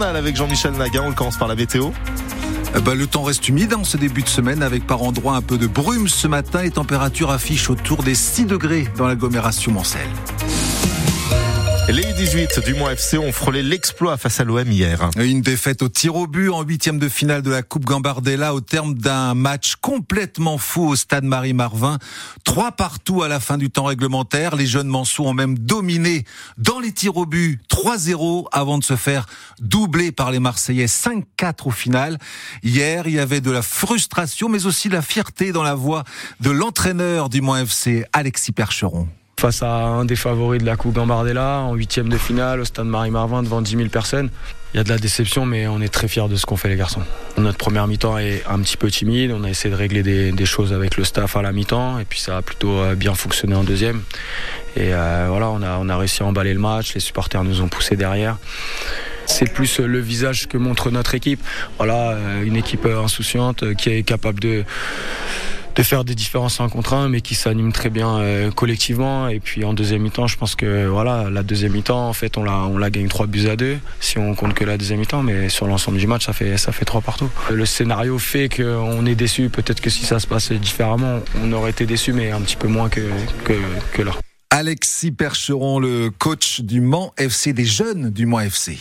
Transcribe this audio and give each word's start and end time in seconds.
journal 0.00 0.16
avec 0.16 0.34
Jean-Michel 0.34 0.72
Naguin. 0.72 1.02
On 1.08 1.12
commence 1.12 1.36
par 1.36 1.46
la 1.46 1.54
météo. 1.54 1.90
Eh 2.74 2.80
ben, 2.80 2.94
le 2.94 3.06
temps 3.06 3.22
reste 3.22 3.46
humide 3.50 3.74
en 3.74 3.84
ce 3.84 3.98
début 3.98 4.22
de 4.22 4.28
semaine 4.28 4.62
avec 4.62 4.86
par 4.86 5.02
endroits 5.02 5.36
un 5.36 5.42
peu 5.42 5.58
de 5.58 5.66
brume 5.66 6.08
ce 6.08 6.26
matin. 6.26 6.62
Les 6.62 6.70
températures 6.70 7.30
affichent 7.30 7.68
autour 7.68 8.02
des 8.02 8.14
6 8.14 8.46
degrés 8.46 8.88
dans 8.96 9.06
l'agglomération 9.06 9.72
Mancelle. 9.72 10.08
Les 11.92 12.02
U18 12.02 12.64
du 12.64 12.74
Mont 12.74 12.88
FC 12.88 13.18
ont 13.18 13.32
frôlé 13.32 13.64
l'exploit 13.64 14.16
face 14.16 14.38
à 14.38 14.44
l'OM 14.44 14.70
hier. 14.70 15.10
Une 15.16 15.40
défaite 15.40 15.82
au 15.82 15.88
tir 15.88 16.14
au 16.14 16.28
but 16.28 16.48
en 16.48 16.62
huitième 16.62 17.00
de 17.00 17.08
finale 17.08 17.42
de 17.42 17.50
la 17.50 17.62
Coupe 17.62 17.84
Gambardella 17.84 18.54
au 18.54 18.60
terme 18.60 18.94
d'un 18.94 19.34
match 19.34 19.74
complètement 19.74 20.56
fou 20.56 20.86
au 20.86 20.94
stade 20.94 21.24
Marie-Marvin. 21.24 21.98
Trois 22.44 22.70
partout 22.70 23.24
à 23.24 23.28
la 23.28 23.40
fin 23.40 23.58
du 23.58 23.70
temps 23.70 23.86
réglementaire. 23.86 24.54
Les 24.54 24.66
jeunes 24.66 24.86
Mansou 24.86 25.24
ont 25.24 25.32
même 25.32 25.58
dominé 25.58 26.24
dans 26.58 26.78
les 26.78 26.92
tirs 26.92 27.16
au 27.16 27.26
but 27.26 27.60
3-0 27.68 28.46
avant 28.52 28.78
de 28.78 28.84
se 28.84 28.94
faire 28.94 29.26
doubler 29.58 30.12
par 30.12 30.30
les 30.30 30.38
Marseillais 30.38 30.86
5-4 30.86 31.66
au 31.66 31.70
final. 31.72 32.18
Hier, 32.62 33.08
il 33.08 33.14
y 33.14 33.18
avait 33.18 33.40
de 33.40 33.50
la 33.50 33.62
frustration 33.62 34.48
mais 34.48 34.64
aussi 34.64 34.88
de 34.90 34.94
la 34.94 35.02
fierté 35.02 35.50
dans 35.50 35.64
la 35.64 35.74
voix 35.74 36.04
de 36.38 36.50
l'entraîneur 36.50 37.28
du 37.28 37.40
Mont 37.40 37.56
FC, 37.56 38.04
Alexis 38.12 38.52
Percheron 38.52 39.08
face 39.40 39.62
à 39.62 39.72
un 39.72 40.04
des 40.04 40.16
favoris 40.16 40.60
de 40.60 40.66
la 40.66 40.76
Coupe 40.76 40.94
Gambardella 40.94 41.60
en 41.60 41.72
huitième 41.72 42.10
de 42.10 42.18
finale 42.18 42.60
au 42.60 42.66
stade 42.66 42.84
Marie-Marvin 42.84 43.42
devant 43.42 43.62
10 43.62 43.74
000 43.74 43.88
personnes. 43.88 44.28
Il 44.74 44.76
y 44.76 44.80
a 44.80 44.84
de 44.84 44.90
la 44.90 44.98
déception, 44.98 45.46
mais 45.46 45.66
on 45.66 45.80
est 45.80 45.88
très 45.88 46.08
fiers 46.08 46.28
de 46.28 46.36
ce 46.36 46.44
qu'ont 46.44 46.58
fait 46.58 46.68
les 46.68 46.76
garçons. 46.76 47.00
Notre 47.38 47.56
première 47.56 47.86
mi-temps 47.86 48.18
est 48.18 48.44
un 48.46 48.58
petit 48.60 48.76
peu 48.76 48.90
timide. 48.90 49.32
On 49.32 49.42
a 49.44 49.48
essayé 49.48 49.74
de 49.74 49.78
régler 49.78 50.02
des, 50.02 50.44
choses 50.44 50.74
avec 50.74 50.98
le 50.98 51.04
staff 51.04 51.36
à 51.36 51.42
la 51.42 51.52
mi-temps, 51.52 51.98
et 51.98 52.04
puis 52.04 52.20
ça 52.20 52.36
a 52.36 52.42
plutôt 52.42 52.80
euh, 52.80 52.94
bien 52.94 53.14
fonctionné 53.14 53.54
en 53.54 53.64
deuxième. 53.64 54.02
Et 54.76 54.92
euh, 54.92 55.28
voilà, 55.30 55.48
on 55.48 55.88
a, 55.88 55.96
réussi 55.96 56.22
à 56.22 56.26
emballer 56.26 56.52
le 56.52 56.60
match. 56.60 56.92
Les 56.92 57.00
supporters 57.00 57.42
nous 57.42 57.62
ont 57.62 57.68
poussé 57.68 57.96
derrière 57.96 58.36
c'est 59.26 59.52
plus 59.52 59.78
le 59.78 60.00
visage 60.00 60.48
que 60.48 60.58
montre 60.58 60.90
notre 60.90 61.14
équipe. 61.14 61.40
Voilà, 61.78 62.10
euh, 62.10 62.42
une 62.42 62.56
équipe 62.56 62.84
insouciante 62.84 63.74
qui 63.76 63.90
est 63.90 64.02
capable 64.02 64.40
de 64.40 64.64
de 65.76 65.82
faire 65.82 66.04
des 66.04 66.14
différences 66.14 66.60
en 66.60 66.68
contre 66.68 66.94
un, 66.94 67.08
mais 67.08 67.20
qui 67.20 67.34
s'animent 67.34 67.72
très 67.72 67.90
bien 67.90 68.18
euh, 68.18 68.50
collectivement. 68.50 69.28
Et 69.28 69.40
puis 69.40 69.64
en 69.64 69.74
deuxième 69.74 70.02
mi-temps, 70.02 70.26
je 70.26 70.36
pense 70.36 70.54
que 70.54 70.86
voilà, 70.86 71.30
la 71.30 71.42
deuxième 71.42 71.72
mi-temps, 71.72 72.08
en 72.08 72.12
fait, 72.12 72.36
on 72.36 72.44
la, 72.44 72.52
on 72.52 72.78
la 72.78 72.90
gagne 72.90 73.08
3 73.08 73.26
buts 73.26 73.48
à 73.48 73.56
2 73.56 73.78
si 74.00 74.18
on 74.18 74.34
compte 74.34 74.54
que 74.54 74.64
la 74.64 74.76
deuxième 74.76 75.00
mi-temps, 75.00 75.22
mais 75.22 75.48
sur 75.48 75.66
l'ensemble 75.66 75.98
du 75.98 76.06
match, 76.06 76.26
ça 76.26 76.32
fait, 76.32 76.56
ça 76.56 76.72
fait 76.72 76.84
3 76.84 77.00
partout. 77.00 77.30
Le 77.50 77.66
scénario 77.66 78.18
fait 78.18 78.48
qu'on 78.48 79.06
est 79.06 79.14
déçu. 79.14 79.48
Peut-être 79.48 79.80
que 79.80 79.90
si 79.90 80.04
ça 80.04 80.18
se 80.18 80.26
passait 80.26 80.58
différemment, 80.58 81.20
on 81.42 81.52
aurait 81.52 81.70
été 81.70 81.86
déçu, 81.86 82.12
mais 82.12 82.30
un 82.30 82.40
petit 82.40 82.56
peu 82.56 82.68
moins 82.68 82.88
que, 82.88 83.00
que, 83.44 83.54
que 83.92 84.02
là. 84.02 84.12
Alexis 84.52 85.12
Percheron, 85.12 85.78
le 85.78 86.10
coach 86.10 86.60
du 86.60 86.80
Mans 86.80 87.14
FC, 87.16 87.52
des 87.52 87.64
jeunes 87.64 88.10
du 88.10 88.26
Mans 88.26 88.40
FC. 88.40 88.78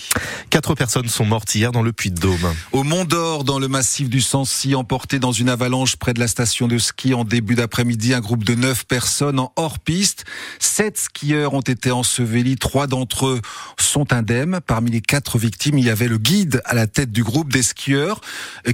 Quatre 0.50 0.74
personnes 0.74 1.08
sont 1.08 1.26
mortes 1.26 1.54
hier 1.54 1.72
dans 1.72 1.84
le 1.84 1.94
Puy-de-Dôme. 1.94 2.54
Au 2.72 2.84
Mont 2.84 3.06
d'Or, 3.06 3.44
dans 3.44 3.60
le 3.60 3.68
massif 3.68 4.10
du 4.10 4.20
Sancy, 4.20 4.74
emporté 4.74 5.20
dans 5.20 5.32
une 5.32 5.48
avalanche 5.48 5.96
près 5.96 6.16
de 6.16 6.20
la 6.20 6.28
station 6.28 6.68
de 6.68 6.80
ski 6.80 7.14
en 7.14 7.24
début 7.24 7.54
d'après-midi, 7.54 8.16
un 8.16 8.20
groupe 8.20 8.44
de 8.44 8.56
neuf 8.56 8.84
personnes 8.86 9.40
en 9.40 9.54
hors-piste. 9.58 10.26
Sept 10.58 10.98
skieurs 10.98 11.54
ont 11.54 11.62
été 11.62 11.92
ensevelis, 11.92 12.56
trois 12.56 12.88
d'entre 12.88 13.28
eux 13.28 13.42
sont 13.78 14.12
indemnes. 14.12 14.62
Parmi 14.66 14.90
les 14.90 15.02
quatre 15.02 15.38
victimes, 15.38 15.78
il 15.78 15.86
y 15.86 15.92
avait 15.92 16.08
le 16.08 16.18
guide 16.18 16.64
à 16.66 16.74
la 16.74 16.88
tête 16.88 17.12
du 17.12 17.24
groupe 17.24 17.54
des 17.54 17.64
skieurs 17.64 18.22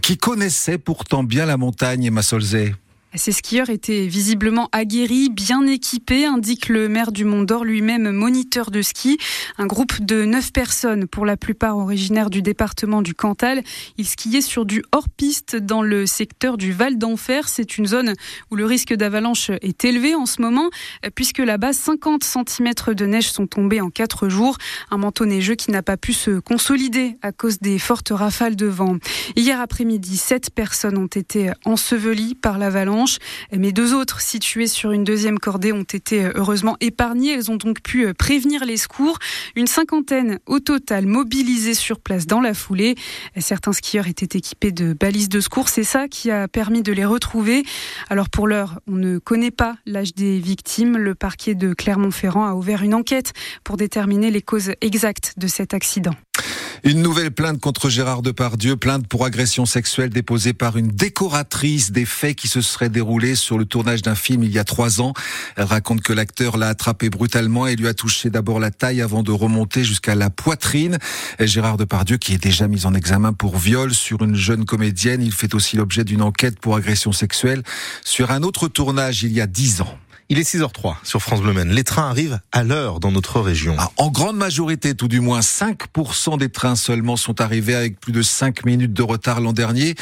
qui 0.02 0.16
connaissait 0.18 0.78
pourtant 0.78 1.26
bien 1.26 1.46
la 1.46 1.58
montagne, 1.58 2.06
Emma 2.06 2.22
Solzay. 2.22 2.74
Ces 3.18 3.32
skieurs 3.32 3.70
étaient 3.70 4.08
visiblement 4.08 4.68
aguerris, 4.74 5.30
bien 5.30 5.66
équipés, 5.66 6.26
indique 6.26 6.68
le 6.68 6.90
maire 6.90 7.14
du 7.14 7.24
Mont 7.24 7.44
d'Or, 7.44 7.64
lui-même 7.64 8.12
moniteur 8.12 8.72
de 8.72 8.82
ski. 8.82 9.18
Un 9.58 9.68
groupe 9.68 10.04
de 10.04 10.26
neuf 10.26 10.52
personnes, 10.52 11.08
pour 11.08 11.26
la 11.26 11.38
plupart 11.38 11.78
originaires 11.78 12.30
du 12.30 12.42
département 12.42 13.02
du 13.02 13.14
Cantal. 13.14 13.64
Ils 13.98 14.08
skiaient 14.08 14.42
sur 14.42 14.66
du 14.66 14.84
hors-piste 14.92 15.56
dans 15.56 15.81
le 15.81 16.06
secteur 16.06 16.58
du 16.58 16.74
Val 16.74 16.98
d'Enfer. 16.98 17.48
C'est 17.48 17.78
une 17.78 17.86
zone 17.86 18.16
où 18.52 18.56
le 18.56 18.66
risque 18.66 18.94
d'avalanche 18.94 19.50
est 19.62 19.86
élevé 19.86 20.14
en 20.14 20.25
ce 20.25 20.42
moment, 20.42 20.70
puisque 21.16 21.40
là-bas, 21.40 21.72
50 21.72 22.24
cm 22.24 22.94
de 22.94 23.06
neige 23.06 23.31
sont 23.31 23.48
tombés 23.48 23.80
en 23.80 23.90
quatre 23.90 24.28
jours. 24.28 24.58
Un 24.92 24.98
manteau 24.98 25.25
neigeux 25.25 25.56
qui 25.56 25.72
n'a 25.72 25.84
pas 25.84 25.98
pu 25.98 26.12
se 26.12 26.40
consolider 26.40 27.18
à 27.22 27.31
cause 27.31 27.59
des 27.59 27.80
fortes 27.80 28.12
rafales 28.12 28.58
de 28.58 28.66
vent. 28.66 28.98
Hier 29.38 29.62
après-midi, 29.62 30.18
sept 30.18 30.50
personnes 30.50 30.98
ont 30.98 31.08
été 31.08 31.52
ensevelies 31.64 32.36
par 32.36 32.58
l'avalanche. 32.58 33.05
Mais 33.52 33.72
deux 33.72 33.94
autres, 33.94 34.22
situées 34.22 34.68
sur 34.68 34.92
une 34.92 35.04
deuxième 35.04 35.40
cordée, 35.40 35.72
ont 35.72 35.84
été 35.84 36.26
euh, 36.26 36.32
heureusement 36.36 36.78
épargnées. 36.82 37.34
Elles 37.34 37.52
ont 37.52 37.56
donc 37.56 37.82
pu 37.82 38.06
euh, 38.06 38.14
prévenir 38.14 38.66
les 38.66 38.78
secours. 38.78 39.20
Une 39.56 39.68
cinquantaine 39.68 40.40
au 40.46 40.60
total 40.60 41.06
mobilisées 41.06 41.74
sur 41.74 42.00
place 42.00 42.28
dans 42.28 42.42
la 42.42 42.54
foulée. 42.54 42.96
Certains 43.38 43.74
skieurs 43.74 44.08
étaient 44.08 44.38
équipés 44.38 44.72
de 44.72 44.94
balises 44.94 45.30
de 45.30 45.40
secours. 45.40 45.70
C'est 45.70 45.84
ça 45.84 46.08
qui 46.08 46.32
a 46.32 46.48
permis 46.48 46.84
de 46.84 46.92
les 46.92 47.06
retrouver. 47.06 47.64
Alors 48.10 48.30
pour 48.30 48.48
l'heure, 48.48 48.80
on 48.88 48.96
ne 48.96 49.18
connaît 49.18 49.52
pas 49.52 49.78
l'âge 49.86 50.14
des 50.14 50.40
victimes. 50.40 50.98
Le 50.98 51.16
parquet 51.16 51.56
de 51.56 51.74
Clermont-Ferrand 51.74 52.46
a 52.46 52.54
ouvert 52.54 52.84
une 52.84 52.94
enquête 52.94 53.34
pour 53.64 53.78
déterminer 53.78 54.32
les 54.32 54.42
causes 54.42 54.72
exactes 54.82 55.34
de 55.38 55.48
cet 55.48 55.74
accident. 55.74 56.16
Une 56.88 57.01
nouvelle 57.01 57.31
plainte 57.31 57.59
contre 57.59 57.90
Gérard 57.90 58.22
Depardieu, 58.22 58.78
plainte 58.78 59.07
pour 59.07 59.25
agression 59.25 59.66
sexuelle 59.66 60.12
déposée 60.12 60.53
par 60.53 60.78
une 60.78 60.90
décoratrice 60.90 61.91
des 61.91 62.06
faits 62.06 62.35
qui 62.35 62.47
se 62.47 62.62
seraient 62.62 62.90
déroulés 62.90 63.34
sur 63.34 63.57
le 63.57 63.66
tournage 63.66 64.03
d'un 64.03 64.13
film 64.13 64.44
il 64.44 64.51
y 64.51 64.59
a 64.59 64.63
trois 64.63 65.01
ans. 65.01 65.13
Elle 65.56 65.63
raconte 65.63 66.01
que 66.01 66.13
l'acteur 66.13 66.57
l'a 66.57 66.68
attrapé 66.68 67.09
brutalement 67.09 67.66
et 67.66 67.75
lui 67.75 67.88
a 67.88 67.95
touché 67.95 68.29
d'abord 68.29 68.59
la 68.59 68.69
taille 68.69 69.01
avant 69.01 69.24
de 69.24 69.31
remonter 69.31 69.84
jusqu'à 69.84 70.13
la 70.13 70.29
poitrine. 70.29 71.00
Gérard 71.40 71.78
Depardieu, 71.78 72.18
qui 72.18 72.35
est 72.35 72.44
déjà 72.44 72.68
mis 72.68 72.85
en 72.85 72.94
examen 72.94 73.34
pour 73.34 73.57
viol 73.57 73.91
sur 73.91 74.22
une 74.22 74.35
jeune 74.35 74.66
comédienne, 74.66 75.24
il 75.24 75.34
fait 75.34 75.56
aussi 75.56 75.78
l'objet 75.78 76.03
d'une 76.03 76.22
enquête 76.22 76.59
pour 76.59 76.75
agression 76.75 77.12
sexuelle 77.12 77.63
sur 78.03 78.29
un 78.29 78.44
autre 78.44 78.68
tournage 78.68 79.24
il 79.24 79.34
y 79.34 79.41
a 79.41 79.47
dix 79.47 79.81
ans. 79.81 79.97
Il 80.28 80.40
est 80.40 80.56
6h03 80.56 80.96
sur 81.03 81.22
France 81.22 81.41
Bleu. 81.41 81.53
Les 81.66 81.84
trains 81.84 82.09
arrivent 82.09 82.40
à 82.52 82.63
l'heure 82.63 83.00
dans 83.00 83.12
notre 83.12 83.41
région. 83.41 83.75
Ah, 83.78 83.91
en 83.97 84.09
grande 84.09 84.38
majorité, 84.38 84.96
tout 84.96 85.08
du 85.08 85.19
moins 85.19 85.41
5% 85.41 86.40
des 86.40 86.50
trains 86.50 86.75
seulement 86.75 87.16
sont 87.16 87.41
arrivés 87.41 87.75
avec 87.75 88.00
plus 88.00 88.12
de 88.12 88.24
5 88.24 88.66
minutes 88.66 88.91
de 88.91 89.03
retard 89.03 89.40
l'an 89.40 89.53
dernier. 89.53 89.94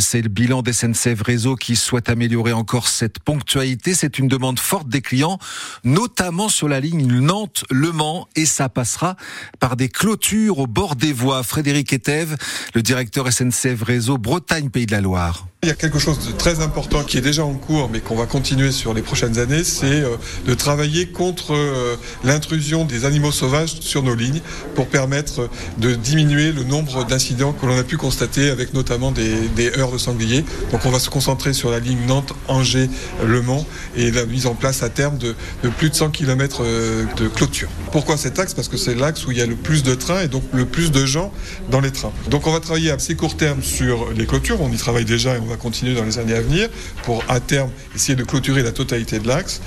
C'est 0.00 0.22
le 0.22 0.30
bilan 0.30 0.62
d'SNCF 0.62 1.20
Réseau 1.20 1.56
qui 1.56 1.76
souhaite 1.76 2.08
améliorer 2.08 2.54
encore 2.54 2.88
cette 2.88 3.18
ponctualité. 3.18 3.92
C'est 3.92 4.18
une 4.18 4.28
demande 4.28 4.58
forte 4.58 4.88
des 4.88 5.02
clients, 5.02 5.38
notamment 5.84 6.48
sur 6.48 6.68
la 6.68 6.80
ligne 6.80 7.06
Nantes-Le 7.20 7.92
Mans 7.92 8.28
et 8.34 8.46
ça 8.46 8.70
passera 8.70 9.16
par 9.60 9.76
des 9.76 9.90
clôtures 9.90 10.58
au 10.58 10.66
bord 10.66 10.96
des 10.96 11.12
voies. 11.12 11.42
Frédéric 11.42 11.92
Etève, 11.92 12.38
le 12.74 12.80
directeur 12.80 13.30
SNCF 13.30 13.82
Réseau 13.82 14.16
Bretagne 14.16 14.70
Pays 14.70 14.86
de 14.86 14.92
la 14.92 15.02
Loire. 15.02 15.46
Il 15.62 15.70
y 15.70 15.72
a 15.72 15.74
quelque 15.74 15.98
chose 15.98 16.18
de 16.28 16.32
très 16.32 16.60
important 16.60 17.02
qui 17.02 17.16
est 17.16 17.22
déjà 17.22 17.42
en 17.42 17.54
cours, 17.54 17.88
mais 17.90 18.00
qu'on 18.00 18.14
va 18.14 18.26
continuer 18.26 18.70
sur 18.70 18.92
les 18.92 19.00
prochaines 19.00 19.38
années, 19.38 19.64
c'est 19.64 19.86
euh, 19.86 20.16
de 20.46 20.52
travailler 20.52 21.06
contre 21.06 21.54
euh, 21.54 21.96
l'intrusion 22.24 22.84
des 22.84 23.06
animaux 23.06 23.32
sauvages 23.32 23.80
sur 23.80 24.02
nos 24.02 24.14
lignes 24.14 24.42
pour 24.74 24.86
permettre 24.86 25.48
de 25.78 25.94
diminuer 25.94 26.52
le 26.52 26.62
nombre 26.62 27.04
d'incidents 27.06 27.54
que 27.54 27.64
l'on 27.64 27.76
a 27.76 27.82
pu 27.84 27.96
constater 27.96 28.50
avec 28.50 28.74
notamment 28.74 29.12
des, 29.12 29.72
heures 29.78 29.90
de 29.90 29.98
sangliers. 29.98 30.44
Donc 30.72 30.84
on 30.84 30.90
va 30.90 31.00
se 31.00 31.08
concentrer 31.08 31.54
sur 31.54 31.70
la 31.70 31.80
ligne 31.80 32.04
Nantes-Angers-Le 32.06 33.42
Mans 33.42 33.66
et 33.96 34.10
la 34.10 34.26
mise 34.26 34.46
en 34.46 34.54
place 34.54 34.82
à 34.82 34.90
terme 34.90 35.16
de, 35.16 35.34
plus 35.78 35.88
de 35.88 35.94
100 35.94 36.10
km 36.10 36.60
euh, 36.60 37.06
de 37.16 37.28
clôture. 37.28 37.70
Pourquoi 37.92 38.18
cet 38.18 38.38
axe? 38.38 38.52
Parce 38.52 38.68
que 38.68 38.76
c'est 38.76 38.94
l'axe 38.94 39.26
où 39.26 39.32
il 39.32 39.38
y 39.38 39.42
a 39.42 39.46
le 39.46 39.56
plus 39.56 39.82
de 39.82 39.94
trains 39.94 40.20
et 40.20 40.28
donc 40.28 40.44
le 40.52 40.66
plus 40.66 40.92
de 40.92 41.06
gens 41.06 41.32
dans 41.70 41.80
les 41.80 41.90
trains. 41.90 42.12
Donc 42.28 42.46
on 42.46 42.52
va 42.52 42.60
travailler 42.60 42.90
à 42.90 42.96
assez 42.96 43.16
court 43.16 43.36
terme 43.36 43.62
sur 43.62 44.12
les 44.12 44.26
clôtures, 44.26 44.60
on 44.60 44.70
y 44.70 44.76
travaille 44.76 45.04
déjà 45.04 45.34
et 45.34 45.38
on 45.38 45.46
va 45.46 45.55
continuer 45.56 45.94
dans 45.94 46.04
les 46.04 46.18
années 46.18 46.34
à 46.34 46.40
venir 46.40 46.68
pour 47.04 47.24
à 47.28 47.40
terme 47.40 47.70
essayer 47.94 48.14
de 48.16 48.24
clôturer 48.24 48.62
la 48.62 48.72
totalité 48.72 49.18
de 49.18 49.28
l'axe. 49.28 49.60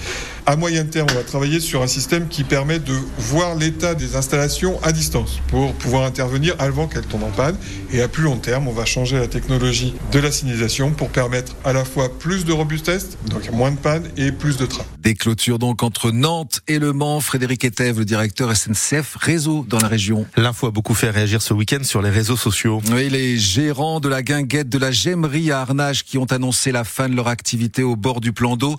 À 0.49 0.55
moyen 0.55 0.83
terme, 0.83 1.07
on 1.11 1.13
va 1.13 1.21
travailler 1.21 1.59
sur 1.59 1.83
un 1.83 1.87
système 1.87 2.27
qui 2.27 2.43
permet 2.43 2.79
de 2.79 2.95
voir 3.19 3.53
l'état 3.53 3.93
des 3.93 4.15
installations 4.15 4.81
à 4.81 4.91
distance 4.91 5.37
pour 5.49 5.75
pouvoir 5.75 6.05
intervenir 6.05 6.55
avant 6.57 6.87
qu'elles 6.87 7.05
tombent 7.05 7.25
en 7.25 7.29
panne. 7.29 7.55
Et 7.93 8.01
à 8.01 8.07
plus 8.07 8.23
long 8.23 8.37
terme, 8.37 8.67
on 8.67 8.71
va 8.71 8.83
changer 8.83 9.19
la 9.19 9.27
technologie 9.27 9.93
de 10.11 10.17
la 10.17 10.31
signalisation 10.31 10.89
pour 10.89 11.09
permettre 11.09 11.55
à 11.65 11.71
la 11.71 11.85
fois 11.85 12.17
plus 12.17 12.45
de 12.45 12.51
robustesse, 12.51 13.09
donc 13.27 13.51
moins 13.51 13.69
de 13.69 13.77
panne 13.77 14.09
et 14.17 14.31
plus 14.31 14.57
de 14.57 14.65
trains. 14.65 14.85
Des 14.97 15.13
clôtures 15.13 15.59
donc 15.59 15.83
entre 15.83 16.09
Nantes 16.09 16.61
et 16.67 16.79
Le 16.79 16.93
Mans. 16.93 17.19
Frédéric 17.19 17.63
Etève, 17.63 17.99
le 17.99 18.05
directeur 18.05 18.55
SNCF 18.55 19.17
Réseau 19.19 19.67
dans 19.69 19.77
la 19.77 19.87
région. 19.87 20.25
L'info 20.35 20.65
a 20.65 20.71
beaucoup 20.71 20.95
fait 20.95 21.11
réagir 21.11 21.43
ce 21.43 21.53
week-end 21.53 21.83
sur 21.83 22.01
les 22.01 22.09
réseaux 22.09 22.35
sociaux. 22.35 22.81
Oui, 22.91 23.07
les 23.09 23.37
gérants 23.37 23.99
de 23.99 24.09
la 24.09 24.23
guinguette 24.23 24.67
de 24.69 24.79
la 24.79 24.91
Gemmerie 24.91 25.51
à 25.51 25.61
Arnage 25.61 26.03
qui 26.03 26.17
ont 26.17 26.25
annoncé 26.25 26.71
la 26.71 26.83
fin 26.83 27.07
de 27.07 27.15
leur 27.15 27.27
activité 27.27 27.83
au 27.83 27.95
bord 27.95 28.19
du 28.19 28.33
plan 28.33 28.57
d'eau. 28.57 28.77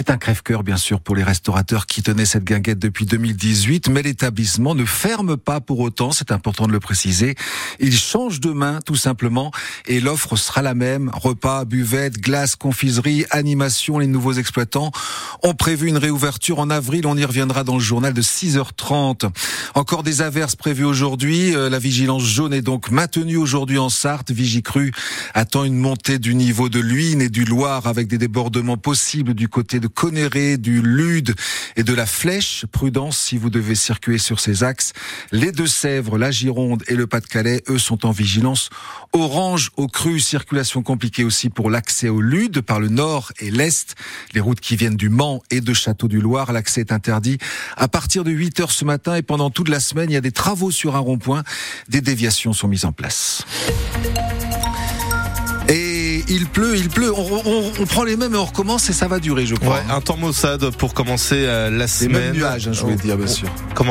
C'est 0.00 0.08
un 0.08 0.16
crève-cœur, 0.16 0.62
bien 0.62 0.78
sûr 0.78 1.02
pour 1.02 1.14
les 1.14 1.22
restaurateurs 1.22 1.84
qui 1.84 2.02
tenaient 2.02 2.24
cette 2.24 2.44
guinguette 2.44 2.78
depuis 2.78 3.04
2018, 3.04 3.90
mais 3.90 4.00
l'établissement 4.00 4.74
ne 4.74 4.86
ferme 4.86 5.36
pas 5.36 5.60
pour 5.60 5.78
autant, 5.80 6.10
c'est 6.10 6.32
important 6.32 6.66
de 6.66 6.72
le 6.72 6.80
préciser. 6.80 7.34
Il 7.80 7.94
change 7.94 8.40
de 8.40 8.50
main 8.50 8.78
tout 8.80 8.96
simplement 8.96 9.50
et 9.86 10.00
l'offre 10.00 10.36
sera 10.36 10.62
la 10.62 10.72
même. 10.72 11.10
Repas, 11.12 11.66
buvette, 11.66 12.14
glace, 12.14 12.56
confiserie, 12.56 13.26
animation. 13.30 13.98
Les 13.98 14.06
nouveaux 14.06 14.32
exploitants 14.32 14.90
ont 15.42 15.52
prévu 15.52 15.88
une 15.88 15.98
réouverture 15.98 16.60
en 16.60 16.70
avril. 16.70 17.06
On 17.06 17.18
y 17.18 17.24
reviendra 17.26 17.62
dans 17.62 17.74
le 17.74 17.80
journal 17.80 18.14
de 18.14 18.22
6h30. 18.22 19.30
Encore 19.74 20.02
des 20.02 20.22
averses 20.22 20.56
prévues 20.56 20.86
aujourd'hui. 20.86 21.54
Euh, 21.54 21.68
la 21.68 21.78
vigilance 21.78 22.24
jaune 22.24 22.54
est 22.54 22.62
donc 22.62 22.90
maintenue 22.90 23.36
aujourd'hui 23.36 23.76
en 23.76 23.90
Sarthe. 23.90 24.30
Vigicru 24.30 24.92
attend 25.34 25.64
une 25.64 25.76
montée 25.76 26.18
du 26.18 26.34
niveau 26.34 26.70
de 26.70 26.80
l'Huine 26.80 27.20
et 27.20 27.28
du 27.28 27.44
Loire 27.44 27.86
avec 27.86 28.08
des 28.08 28.16
débordements 28.16 28.78
possibles 28.78 29.34
du 29.34 29.50
côté 29.50 29.78
de 29.78 29.89
Conéré, 29.90 30.56
du 30.56 30.80
Lude 30.80 31.34
et 31.76 31.82
de 31.82 31.92
la 31.92 32.06
Flèche. 32.06 32.64
Prudence 32.72 33.18
si 33.18 33.36
vous 33.36 33.50
devez 33.50 33.74
circuler 33.74 34.18
sur 34.18 34.40
ces 34.40 34.64
axes. 34.64 34.92
Les 35.32 35.52
Deux-Sèvres, 35.52 36.18
la 36.18 36.30
Gironde 36.30 36.82
et 36.88 36.94
le 36.94 37.06
Pas-de-Calais, 37.06 37.62
eux, 37.68 37.78
sont 37.78 38.06
en 38.06 38.10
vigilance 38.10 38.70
orange 39.12 39.70
au 39.76 39.86
cru. 39.86 40.20
Circulation 40.20 40.82
compliquée 40.82 41.24
aussi 41.24 41.50
pour 41.50 41.70
l'accès 41.70 42.08
au 42.08 42.20
Lude 42.20 42.60
par 42.60 42.80
le 42.80 42.88
nord 42.88 43.32
et 43.40 43.50
l'est. 43.50 43.94
Les 44.32 44.40
routes 44.40 44.60
qui 44.60 44.76
viennent 44.76 44.96
du 44.96 45.08
Mans 45.08 45.42
et 45.50 45.60
de 45.60 45.74
Château 45.74 46.08
du 46.08 46.20
Loir, 46.20 46.52
l'accès 46.52 46.80
est 46.80 46.92
interdit 46.92 47.38
à 47.76 47.88
partir 47.88 48.24
de 48.24 48.30
8 48.30 48.60
heures 48.60 48.70
ce 48.70 48.84
matin 48.84 49.16
et 49.16 49.22
pendant 49.22 49.50
toute 49.50 49.68
la 49.68 49.80
semaine, 49.80 50.10
il 50.10 50.14
y 50.14 50.16
a 50.16 50.20
des 50.20 50.32
travaux 50.32 50.70
sur 50.70 50.96
un 50.96 51.00
rond-point. 51.00 51.42
Des 51.88 52.00
déviations 52.00 52.52
sont 52.52 52.68
mises 52.68 52.84
en 52.84 52.92
place 52.92 53.44
il 56.30 56.46
pleut, 56.46 56.76
il 56.76 56.88
pleut. 56.88 57.12
On, 57.12 57.86
prend 57.86 58.04
les 58.04 58.16
mêmes 58.16 58.34
et 58.34 58.38
on 58.38 58.44
recommence 58.44 58.88
et 58.88 58.92
ça 58.92 59.08
va 59.08 59.18
durer, 59.18 59.46
je 59.46 59.56
crois. 59.56 59.80
un 59.90 60.00
temps 60.00 60.16
maussade 60.16 60.70
pour 60.70 60.94
commencer 60.94 61.44
euh, 61.46 61.70
la 61.70 61.88
semaine. 61.88 62.12
Les 62.12 62.18
mêmes 62.18 62.36
nuages, 62.36 62.68
hein, 62.68 62.72
je 62.72 62.80
voulais 62.80 62.96
dire, 62.96 63.16
bien 63.16 63.26
sûr. 63.26 63.48
Comment 63.74 63.88